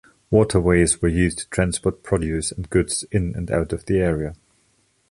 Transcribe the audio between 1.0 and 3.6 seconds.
used to transport produce and goods in and